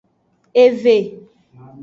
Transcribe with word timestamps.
Ewe. 0.63 0.95